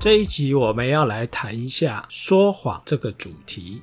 [0.00, 3.82] 这一集我们要来谈一下说谎这个主题。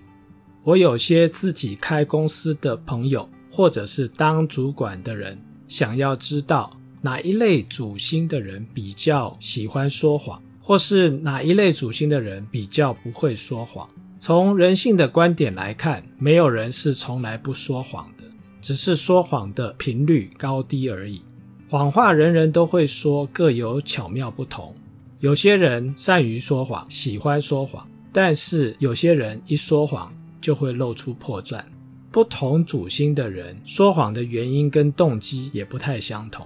[0.64, 13.88] 我有些自己开公司的朋友，或者是当主管的人，想要知道哪一类主星的人比较喜欢说谎，或是哪一类主星的人比较不会说谎。
[14.18, 18.24] 从人性的观点来看，没有人是从来不说谎的，
[18.60, 21.22] 只是说谎的频率高低而已。
[21.70, 24.74] 谎话人人都会说，各有巧妙不同。
[25.20, 31.64] 有些人善于说谎，喜欢说谎，但是有些人一说谎，就会露出破绽。
[32.12, 36.46] 不同主星的人说谎的原因跟动机也不太相同。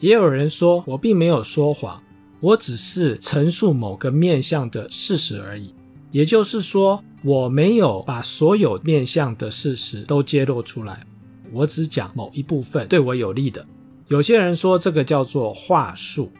[0.00, 2.02] 也有人说，我并没有说谎，
[2.40, 5.74] 我只是陈述某个面向的事实而已。
[6.10, 11.06] 也就是说，我没有把所有面向的事实都揭露出来，
[11.50, 13.66] 我只讲某一部分对我有利的。
[14.08, 16.30] 有些人说这个叫做话术。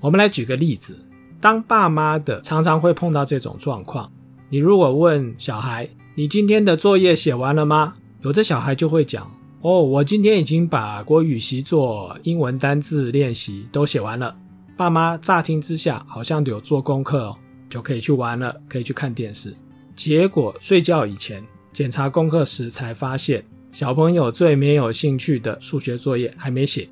[0.00, 0.96] 我们来举个例子，
[1.40, 4.10] 当爸妈的常常会碰到这种状况。
[4.48, 7.94] 你如果问小孩，你今天的作业写完了吗？
[8.22, 9.30] 有的小孩就会讲
[9.62, 14.34] ：“哦，我今天已经把国语习作、英文单字练习都写完了。”
[14.76, 17.36] 爸妈乍听之下好像有做功课哦，
[17.68, 19.56] 就可以去玩了，可以去看电视。
[19.94, 26.88] 结果睡觉以前检查功课时，才发现小朋友最没有兴趣的数学作业还没写。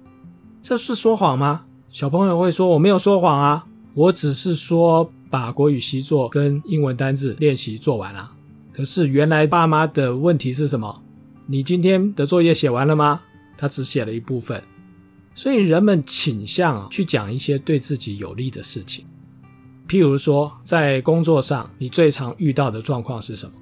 [0.62, 1.62] 这是说谎吗？
[1.90, 3.66] 小朋友会说：“我没有说谎啊，
[3.96, 8.30] 我只是说把国语习作跟英文单字练习做完了。”
[8.70, 11.02] 可是原来爸妈的问题是什么？
[11.46, 13.22] 你今天的作业写完了吗？
[13.56, 14.62] 他只写了一部分。
[15.34, 19.06] 所以人们倾向去讲一些对自己有利的事情。
[19.88, 23.52] 譬如说，在工作上，你最常遇到的状况是什么？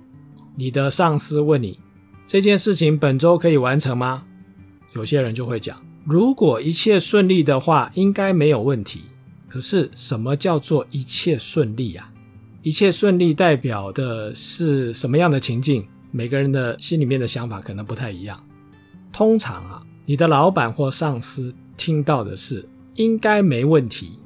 [0.57, 1.79] 你的上司问你，
[2.27, 4.25] 这件事情本周可以完成吗？
[4.95, 9.03] 有些人就会讲，如果一切顺利的话，应该没有问题。
[9.55, 12.13] 可是什么叫做一切顺利啊？
[12.63, 15.87] 一切顺利代表的是什么样的情境？
[16.11, 18.45] 每个人的心里面的想法可能不太一样。
[19.13, 24.19] 通常啊，你的老板或上司听到的是应该没问题，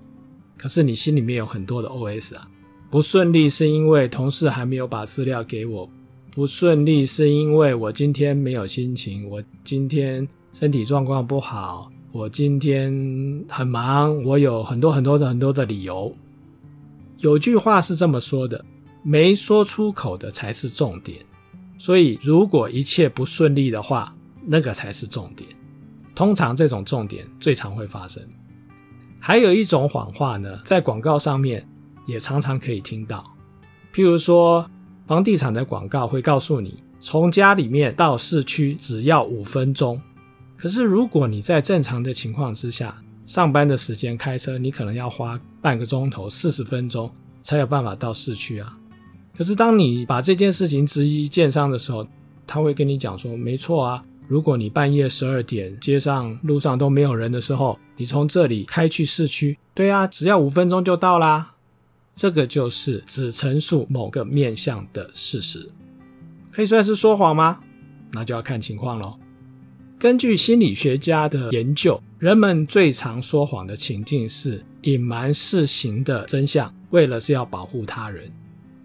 [0.56, 2.48] 可是你心里面有很多的 OS 啊。
[2.88, 5.90] 不顺利是因为同事还没有把资料给我，
[6.30, 16.16] 不顺利是因为我今天没有心情，我今天身体状况不好，我今天很忙，我有很多很多的很多的理由。
[17.18, 18.64] 有句话是这么说的：
[19.02, 21.18] 没说出口的才是重点。
[21.76, 24.14] 所以，如果一切不顺利的话，
[24.46, 25.50] 那个才是重点。
[26.14, 28.22] 通常这种重点最常会发生。
[29.20, 31.68] 还有一种谎话呢，在广告上面
[32.06, 33.36] 也常常可以听到。
[33.94, 34.68] 譬如说，
[35.06, 40.00] 房地产的广告会告诉你，从家里面到市区只要五分钟。
[40.58, 47.08] 可是，如果你在正常的情况之下，上班的时间开车，你可能要花半个钟头、四十分钟
[47.42, 48.76] 才有办法到市区啊。
[49.36, 52.04] 可是当你把这件事情质疑建商的时候，
[52.44, 61.54] 他会跟你讲说：“没错啊，如果你半夜十二点街上路上都没有人的时候，你从这里开去市区，对啊，只要五分钟就到啦。”
[62.16, 65.70] 这个就是只陈述某个面向的事实，
[66.50, 67.60] 可以算是说谎吗？
[68.10, 69.14] 那就要看情况喽。
[69.98, 78.30] 根据心理学家的研究，人们最常说谎的情境是隐瞒事情的真相，为了是要保护他人。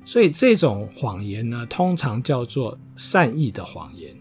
[0.04, 4.12] 所以这种谎言呢，通常叫做善意的谎言。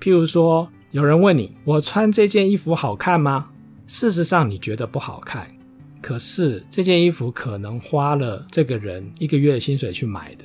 [0.00, 3.48] 譬如说，有人问你：“我穿这件衣服好看吗？”
[3.88, 5.52] 事实上，你觉得不好看，
[6.00, 10.44] 可是这件衣服可能花了这个人一个月的薪水去买的。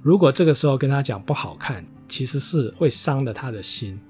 [0.00, 4.00] 如果这个时候跟他讲不好看，其实是会伤了他的心。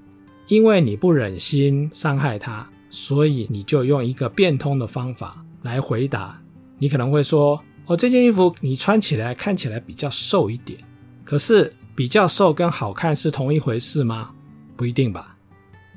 [0.48, 6.40] 因为你不忍心伤害他，所以你就用一个变通的方法来回答。
[6.78, 10.80] 你可能会说：“哦，这件衣服你穿起来看起来比较瘦一点。”
[11.22, 14.30] 可是比较瘦跟好看是同一回事吗？
[14.74, 15.36] 不一定吧。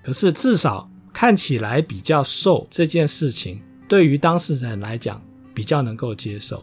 [0.03, 5.21] 可是至少看起来比较瘦这件事情，对于当事人来讲
[5.53, 6.61] 比较能够接受。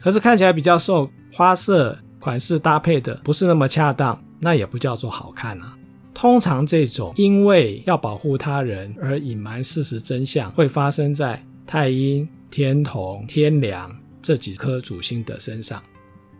[0.00, 5.76] 可是看起来比较瘦，花色款式搭配的不是那么恰当，那也不叫做好看啊。
[6.14, 15.82] 通常这种因为要保护他人而隐瞒事实真相，会发生在太阴、天同、天梁这几颗主星的身上。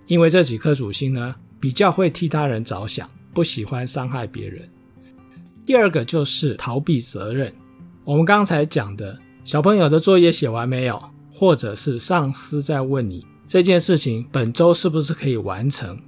[0.07, 4.69] 因为这几颗主星呢，比较会替他人着想，不喜欢伤害别人。
[5.65, 7.53] 第二个就是逃避责任。
[8.05, 15.99] 我们刚才讲的小朋友的作业写完没有，或者是上司在问你这件事情本周是不是可以完成。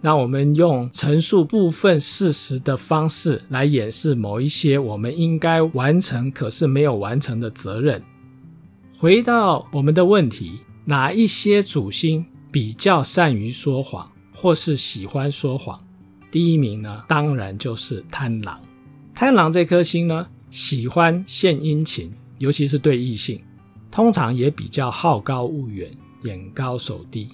[0.00, 8.02] 那我们用陈述部分事实的方式来掩饰某一些我们应该完成可是没有完成的责任。
[8.96, 15.80] 回到我们的问题，哪一些主星比较善于说谎，或是喜欢说谎？
[16.30, 18.60] 第一名呢，当然就是贪狼。
[19.14, 23.42] 贪狼这颗星呢，喜欢献殷勤，尤其是对异性，
[23.90, 25.90] 通常也比较好高骛远、
[26.22, 27.28] 眼高手低。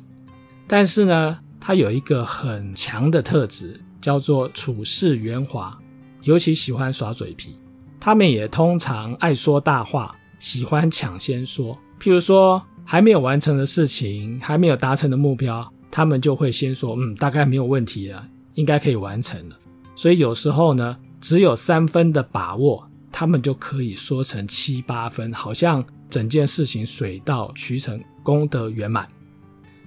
[0.67, 5.75] 但是呢，他有一个很强的特质，叫做处事圆滑，
[6.21, 7.57] 尤其喜欢耍嘴皮。
[7.99, 11.75] 他们也通常爱说大话，喜欢抢先说。
[11.99, 18.23] 譬如说，还没有完成的事情，还没有达成的目标，他们就会先说：“嗯，大概没有问题了，
[18.57, 19.57] 应该可以完成了。”
[19.97, 29.09] 所以有时候呢，只有三分的把握，他们就可以说成七八分，好像整件事情水到渠成，功德圆满。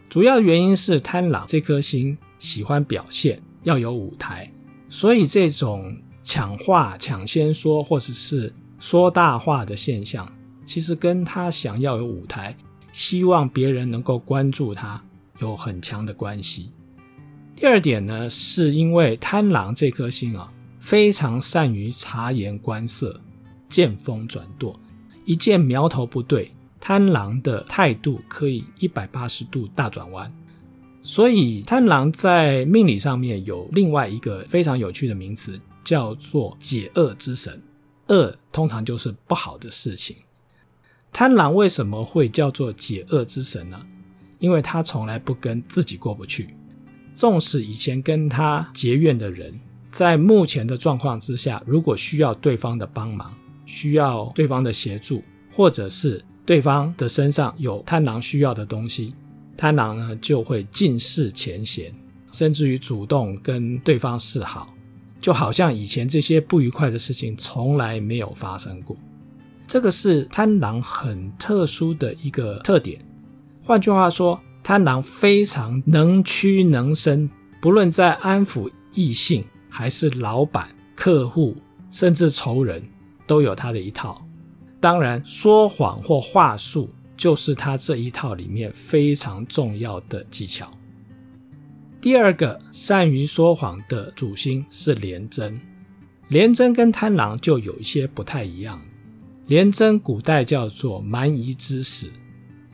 [0.09, 4.51] 主要原因是贪狼这颗星喜欢表现，要有舞台，
[4.89, 10.31] 所以这种抢话、抢先说或者是说大话的现象，
[10.65, 12.55] 其实跟他想要有舞台，
[12.93, 15.01] 希望别人能够关注他，
[15.39, 16.71] 有很强的关系。
[17.55, 20.51] 第二点呢，是因为贪狼这颗星啊。
[20.79, 23.19] 非常善于察言观色、
[23.67, 24.79] 见风转舵，
[25.25, 26.49] 一见苗头不对，
[26.87, 30.33] 贪狼的态度可以一百八十度大转弯。
[31.03, 37.61] 所以，贪狼在命理上面有另外一个非常有趣的名词，叫做解厄之神。
[38.07, 40.15] 厄通常就是不好的事情。
[41.11, 43.77] 贪狼为什么会叫做解厄之神呢？
[44.39, 46.55] 因为他从来不跟自己过不去，
[47.13, 49.59] 纵使以前跟他结怨的人。
[49.91, 53.35] 在目前的状况之下，如果需要对方的帮忙，
[53.65, 59.13] 需要对方的协助，或者是对方的身上有贪狼需要的东西，
[59.55, 61.93] 贪狼呢就会尽释前嫌，
[62.31, 64.73] 甚至于主动跟对方示好，
[65.21, 68.95] 就好像以前这些不愉快的事情从来没有发生过。
[69.67, 72.97] 这个是贪狼很特殊的一个特点。
[73.61, 77.29] 换句话说，贪狼非常能屈能伸，
[77.61, 79.43] 不论在安抚异性。
[79.69, 81.55] 还是老板、客户，
[81.91, 82.81] 甚至仇人，
[83.27, 84.26] 都有他的一套。
[84.79, 90.71] 当然，说谎或话术就是他这一套里面非常重要的技巧。
[91.99, 95.59] 第二个善于说谎的主星是廉贞，
[96.27, 98.79] 廉贞跟贪狼就有一些不太一样。
[99.47, 102.11] 廉贞古代叫做蛮夷之使，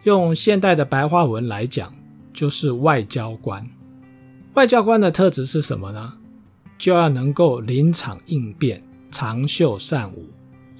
[0.04, 1.94] 用现代的白话文来讲，
[2.34, 3.66] 就是外交官。
[4.56, 6.14] 外交官的特质是什么呢？
[6.78, 10.28] 就要能够临场应变、长袖善舞，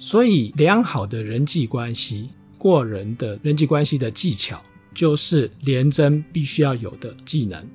[0.04, 2.28] 所以良好的人际关系、
[2.58, 4.62] 过人的人际关系的技巧，
[4.92, 7.66] 就是廉贞必须要有的技能。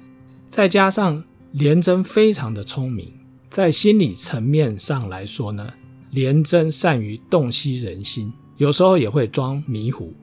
[0.47, 1.23] 再加上
[1.53, 3.11] 廉贞非常的聪明，
[3.49, 5.73] 在心理层面上来说呢，
[6.11, 10.13] 廉贞善于洞悉人心，有时候也会装迷糊。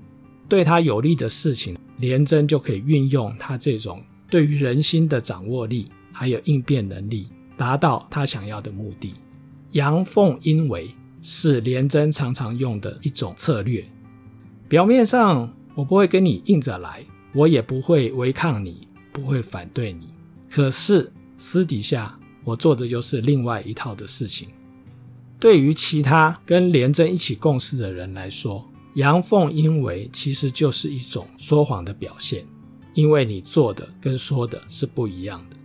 [0.48, 4.00] 对他有利的事情，廉贞就可以运用他这种
[4.30, 7.26] 对于人心的掌握力，还有应变能力。
[7.56, 9.12] 达到他想要的目的。
[9.72, 10.88] 阳奉阴违
[11.28, 13.84] 是廉贞常常用的一种策略。
[14.68, 20.06] 表面上我不会跟你硬着来，我也不会违抗你，不会反对你。
[20.48, 24.48] 可是私底下我做的就是另外一套的事情。
[25.40, 28.64] 对于其他跟廉贞一起共事的人来说，
[28.94, 32.46] 阳奉阴违其实就是一种说谎的表现，
[32.94, 35.56] 因为你做的跟说的是不一样的。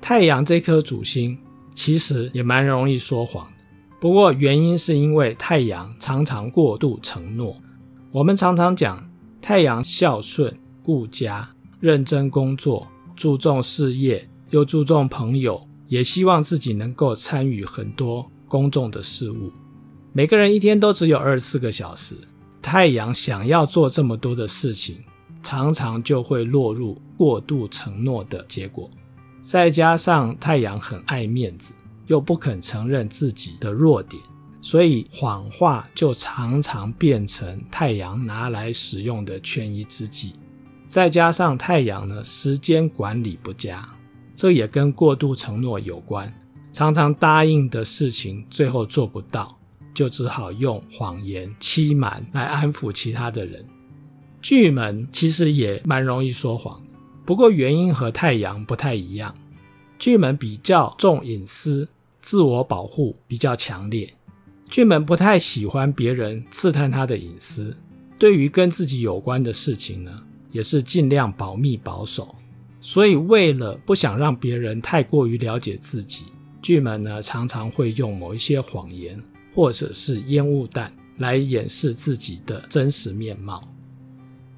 [0.00, 1.36] 太阳这颗主星
[1.74, 3.55] 其实也蛮容易说谎的，
[4.06, 7.56] 不过原因是因为太阳常常过度承诺。
[8.12, 9.04] 我们常常讲
[9.42, 12.86] 太阳孝顺、顾家、认真工作、
[13.16, 19.50] 注重事业，又注重朋友，也希望自己能够参与很多公众的事务。
[20.12, 22.14] 每个人一天都只有二十四个小时，
[22.62, 24.98] 太阳想要做这么多的事情，
[25.42, 28.88] 常常就会落入过度承诺的结果。
[29.42, 31.74] 再加上太阳很爱面子，
[32.06, 34.22] 又不肯承认自己的弱点，
[34.60, 40.34] 所以谎话就常常变成太阳拿来使用的权宜之计。
[40.88, 43.88] 再加上太阳呢，时间管理不佳，
[44.34, 46.32] 这也跟过度承诺有关。
[46.72, 49.56] 常常答应的事情最后做不到，
[49.94, 53.66] 就只好用谎言欺瞒来安抚其他的人。
[54.42, 56.80] 巨门其实也蛮容易说谎。
[57.24, 59.34] 不过原因和太阳不太一样，
[59.98, 61.88] 巨门比较重隐私，
[62.26, 64.12] 自我保护比较强烈。
[64.68, 67.76] 巨门不太喜欢别人刺探他的隐私，
[68.18, 70.10] 对于跟自己有关的事情呢，
[70.50, 72.34] 也是尽量保密保守。
[72.80, 76.24] 所以为了不想让别人太过于了解自己，
[76.60, 79.22] 巨门呢常常会用某一些谎言
[79.54, 83.72] 或者是烟雾弹来掩饰自己的真实面貌。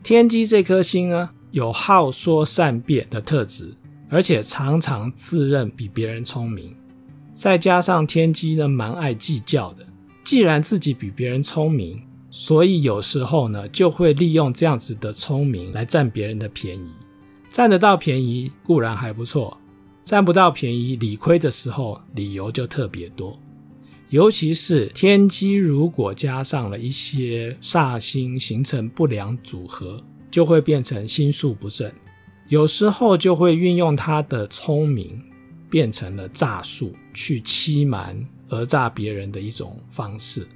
[0.03, 3.75] 天机这颗星呢，有好说善辩的特质，
[4.09, 6.75] 而且常常自认比别人聪明。
[7.41, 9.87] 再加上天机呢，蛮爱计较的。
[10.25, 16.91] 既然自己比别人聪明，所以有时候呢，就会利用这样子的聪明来占别人的便宜。
[17.53, 19.57] 占得到便宜固然还不错，
[20.05, 23.39] 占不到便宜理亏的时候，理由就特别多。
[24.09, 31.89] 尤其是天机如果加上了一些煞星，形成不良组合，就会变成心术不正。
[32.49, 35.23] 有时候就会运用他的聪明，
[35.71, 40.47] 变成了诈术，去欺瞒、讹诈别人的一种方式。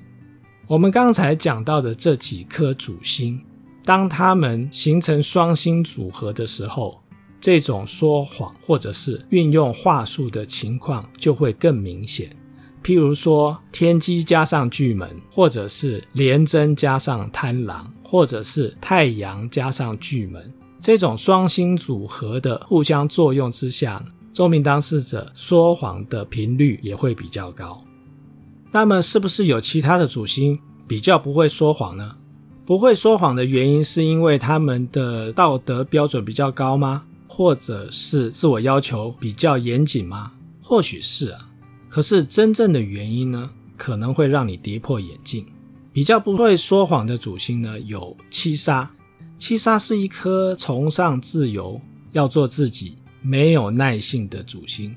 [0.66, 3.40] 我们刚才讲到的这几颗主星，
[3.84, 7.02] 当它们形成双星组合的时候，
[7.40, 12.34] 这种说谎或者是运用话术的情况就会更明显。
[12.82, 27.82] 譬如说，天机加上巨门，或者是廉贞加上贪狼，或者是太阳加上巨门，这种双星组合的互相作用之下，中命当事者说谎的频率也会比较高。
[28.70, 30.58] 那么，是不是有其他的主星
[30.88, 32.16] 比较不会说谎呢？
[32.64, 37.04] 不会说谎的原因是因为他们的道德标准比较高吗？
[37.28, 40.32] 或者是自我要求比较严谨吗？
[40.62, 41.48] 或许是啊。
[41.88, 45.44] 可是真正的原因呢，可能会让你跌破眼镜。
[45.92, 48.90] 比较不会说谎的主星呢，有七杀。
[49.38, 51.78] 七杀是一颗崇尚自由、
[52.12, 54.94] 要做自己、没有耐性的主星。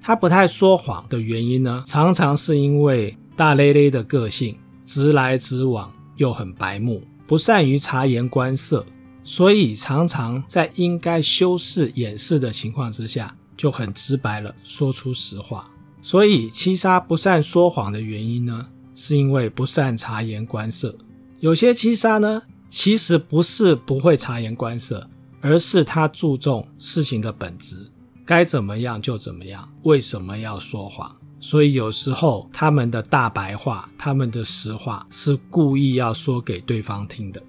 [0.00, 8.84] 他不太说谎的原因呢，常常是因为大咧咧的个性，直来直往，又很白目，不善于察言观色，
[9.22, 15.70] 所以常常在应该修饰掩饰的情况之下，就很直白了，说出实话。
[16.02, 20.94] 所以七杀不善说谎的原因呢，是因为不善察言观色。
[21.40, 25.08] 有些七杀呢，其实不是不会察言观色，
[25.44, 27.86] 而是他注重事情的本质，
[28.24, 29.68] 该怎么样就怎么样。
[29.82, 31.14] 为什么要说谎？
[31.38, 37.42] 所以有时候他们的大白话，他们的实话是故意要说给对方听的。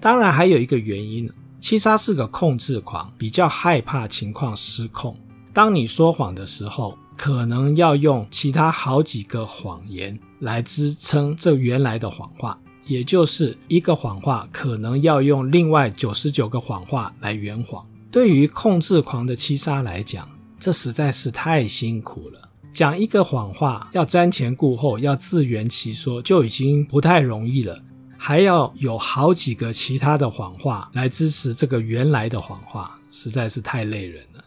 [0.00, 5.18] 当然还有一个原因，七杀是个控制狂，比较害怕情况失控。
[5.52, 17.86] 当你说谎的时候，可能要用其他好几个谎言来支撑这原来的谎话，也就是一个谎话可能要用另外九十九个谎话来圆谎。
[18.10, 22.48] 对于控制狂的七杀来讲，这实在是太辛苦了。
[22.72, 27.82] 讲一个谎话要瞻前顾后，要自圆其说就已经不太容易了，
[28.18, 34.44] 还要有好几个其他的谎话来支持这个原来的谎话，实在是太累人了。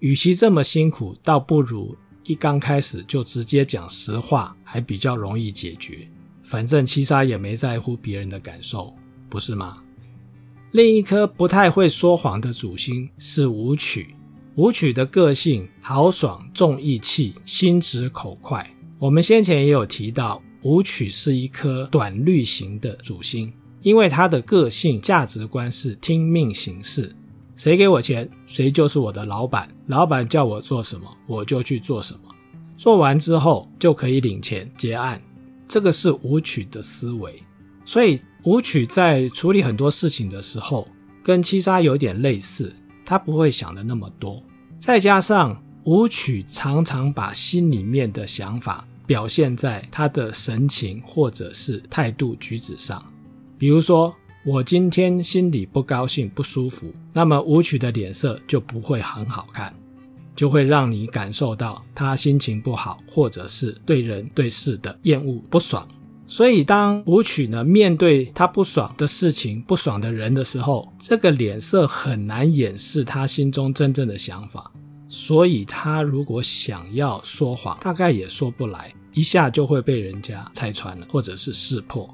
[0.00, 6.08] 与其这么辛苦，倒不如一刚开始就直接讲实话，还比较容易解决。
[6.44, 8.94] 反正七杀也没在乎别人的感受，
[9.28, 9.78] 不是吗？
[10.72, 14.14] 另一颗不太会说谎的主星是武曲。
[14.56, 18.68] 武曲的个性豪爽、重义气、心直口快。
[19.00, 27.14] 我们先前也有提到，武曲是一颗短律型的主星，因为他的个性价值观是听命行事。
[27.56, 29.68] 谁给我钱，谁就是我的老板。
[29.86, 32.20] 老板叫我做什么，我就去做什么。
[32.76, 35.20] 做完之后就可以领钱结案。
[35.74, 37.42] 这个是武曲的思维。
[37.84, 40.86] 所以武曲在处理很多事情的时候，
[41.20, 42.72] 跟七杀有点类似，
[43.04, 44.40] 他不会想的那么多。
[44.78, 53.04] 再加上武曲常常把心里面的想法表现在他的神情或者是态度举止上，
[53.58, 54.14] 比如说。
[54.46, 59.74] 我今天心里不高兴、不舒服，那么武曲的脸色就不会很好看，
[60.34, 65.86] 就会让你感受到他心情不好，或者是对人对事的厌恶、不爽。
[66.26, 74.72] 所以，当武曲呢面对他不爽的事情、不爽的人的时候，这个脸色很难掩饰他心中真正的想法。
[75.08, 82.08] 所以，他如果想要说谎，大概也说不来，一下就会被人家拆穿了，或者是识破。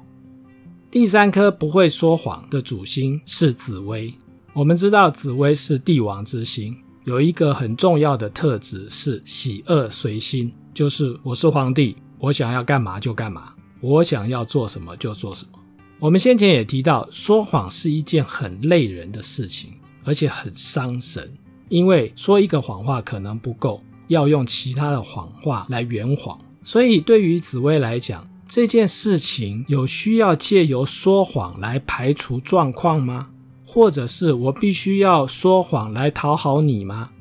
[0.91, 4.13] 第三颗不会说谎的主星是紫薇。
[4.53, 15.59] 我们知道紫薇是帝王之星，有一个很重要的特质是喜恶随心，就是我是皇帝，我想要干嘛就干嘛，我想要做什么就做什么。
[15.97, 21.33] 我们先前也提到，说谎是一件很累人的事情，而且很伤神，
[21.69, 26.39] 因为说一个谎话可能不够，要用其他的谎话来圆谎。
[26.63, 33.29] 所以对于紫薇来讲，这件事情有需要借由说谎来排除状况吗？
[33.73, 37.11] 或者是我必须要说谎来讨好你吗？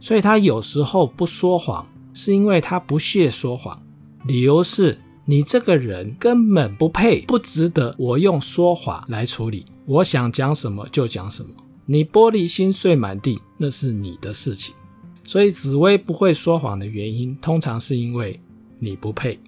[0.00, 3.82] 所以他有时候不说谎，是因为他不屑说谎，
[4.24, 9.66] 理由是你这个人根本不配，不值得我用说谎来处理。
[9.84, 11.50] 我想讲什么就讲什么。
[11.84, 14.74] 你玻璃心碎满地，那是你的事情。
[15.22, 18.40] 所以紫薇不会说谎的原因，通常是因为
[18.78, 19.38] 你不配。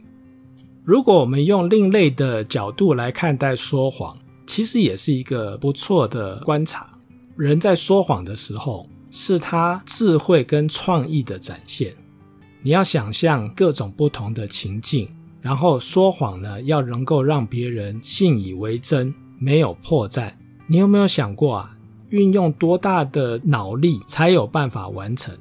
[0.85, 4.15] 如果我们用另类的角度来看待说谎，
[4.55, 6.87] 其实也是一个不错的观察。
[7.39, 11.95] 人在说谎的时候，是他智慧跟创意的展现。
[12.61, 15.09] 你要想象各种不同的情境，
[15.41, 20.31] 然后说谎呢，要能够让别人信以为真，没有破绽。
[20.67, 21.75] 你有没有想过啊？
[22.11, 25.35] 运用多大的脑力才有办法完成？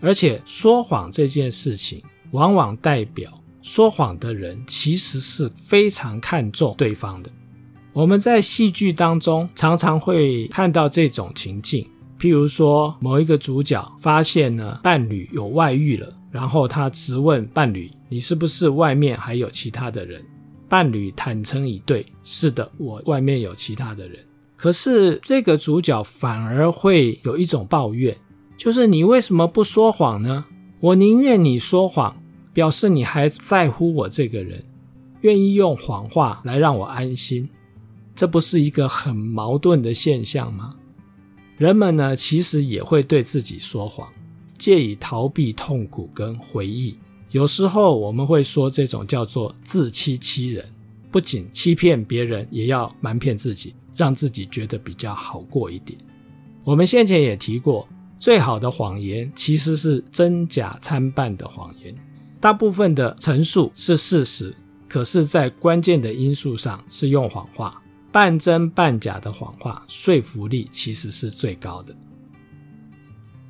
[0.00, 7.30] 而且说谎这件事情，往往代表说谎的人其实是非常看重对方的。
[7.96, 11.88] 我们在戏剧当中常常会看到这种情境，
[12.20, 20.22] 譬如说某一个主角发现呢，伴侣有外遇了，然后他质问伴侣：“你是不是外面还有其他的人？”
[20.68, 24.18] 伴侣坦诚以对：“是的，我外面有其他的人。”
[24.56, 28.14] 可是这个主角反而会有一种抱怨。
[28.58, 30.44] 就是你为什么不说谎呢？
[30.80, 32.14] 我宁愿你说谎，
[32.52, 34.62] 表示你还在乎我这个人，
[35.22, 37.48] 愿意用谎话来让我安心。
[38.16, 40.74] 这不是一个很矛盾的现象吗？
[41.58, 44.08] 人们呢，其实也会对自己说谎，
[44.58, 46.98] 借以逃避痛苦跟回忆。
[47.30, 50.64] 有时候我们会说这种叫做自欺欺人，
[51.10, 55.98] 不仅欺骗别人，也要瞒骗自己，让自己觉得比较好过一点。
[56.64, 57.86] 我们先前也提过。
[58.18, 61.94] 最好的谎言其实是真假参半的谎言，
[62.40, 64.56] 大部分的陈述是事实，
[64.88, 67.78] 可是，在关键的因素上是用谎话，
[68.10, 71.94] 半真半假的谎话，说服力其实是最高的。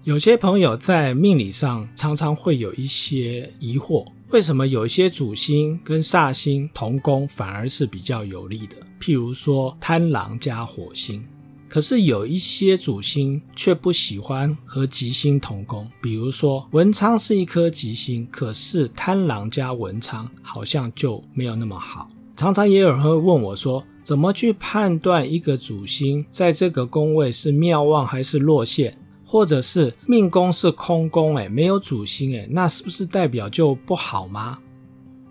[0.04, 8.76] 有些朋友在命理上常常会有一些疑惑，为什么有一些主星跟煞星同宫反而是比较有利的？
[9.00, 11.24] 譬如说贪狼加火星。
[11.68, 22.08] 可是有一些主星却不喜欢和吉星同宫，比如说文昌是一颗吉星，可是贪狼加文昌好像就没有那么好。
[22.36, 34.60] 常常也有人会问我说，怎么去判断一个主星在这个宫位是庙旺还是落陷，或者是命宫是空宫，诶，没有主星，诶，那是不是代表就不好吗？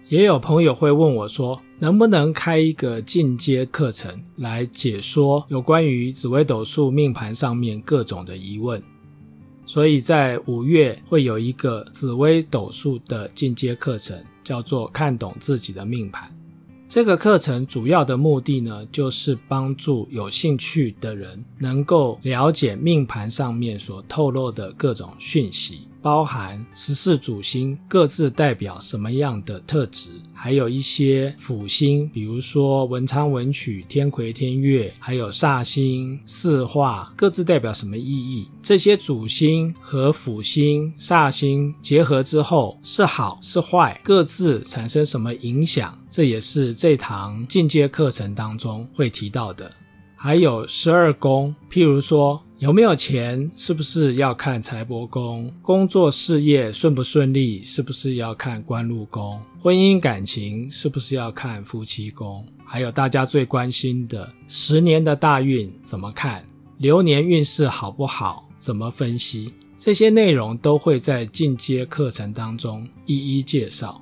[0.09, 8.83] 也有朋友会问我说，能不能开一个进阶课程来解说有关于紫微斗数命盘上面各种的疑问？
[9.65, 16.29] 所以在五月会有一个紫微斗数的进阶课程，叫做“看懂自己的命盘”。
[16.87, 25.87] 这个课程主要的目的呢，就是帮助有兴趣的人能够了解命盘上面所透露的各种讯息。
[26.01, 38.47] 包含十四主星各自代表什么样的特质，还有一些辅星，比如说文昌、文曲、天魁、天鉞，还有煞星、四化，各自代表什么意义？
[38.61, 45.97] 这些主星和辅星、煞星结合之后是好是坏，各自产生什么影响？
[46.15, 49.69] 这也是这堂进阶课程当中会提到的。
[50.15, 52.41] 还有十二宫，譬如说。
[52.59, 53.51] 有没有钱？
[53.57, 55.53] 是不是要看财帛宫？
[55.61, 57.61] 工作事业顺不顺利？
[57.61, 59.37] 是不是要看官禄宫？
[59.61, 62.45] 婚姻感情是不是要看夫妻宫？
[62.63, 66.45] 还有大家最关心的十年的大运怎么看？
[66.77, 68.47] 流年运势好不好？
[68.57, 69.53] 怎么分析？
[69.77, 74.01] 这些内容都会在进阶课程当中一一介绍。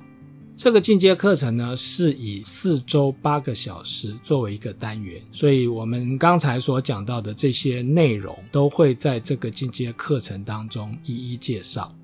[0.56, 11.94] 这个进阶课程呢，是以四周八个小时作为一个单元，所以我们刚才所讲到的这些内容都会在这个进阶课程当中一一介绍。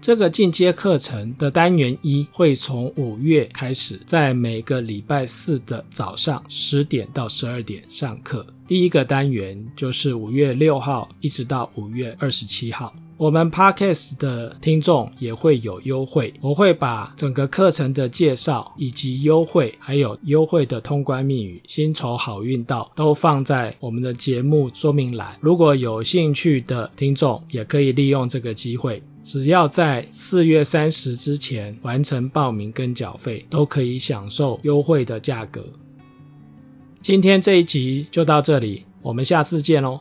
[0.00, 8.44] 这个进阶课程的单元一会从五月开始，在每个礼拜四的早上十点到十二点上课。
[8.66, 12.92] 第一个单元就是五月六号一直到五月二十七号。
[13.22, 25.36] 我们 Podcast 的听众也会有优惠，我会把整个课程的介绍以及优惠，还有优惠的通关密语“薪酬好运到”都放在我们的节目说明栏。
[25.40, 35.64] 如果有兴趣的听众，也可以利用这个机会，只要在四月三十之前完成报名跟缴费，都可以享受优惠的价格。
[37.00, 40.00] 今天这一集就到这里，我们下次见喽。